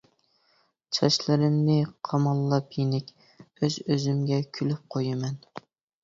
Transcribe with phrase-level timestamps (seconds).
[0.97, 1.75] چاچلىرىمنى
[2.07, 3.11] قاماللاپ يېنىك
[3.43, 5.37] ئۆز-ئۆزۈمگە كۈلۈپ قويىمەن.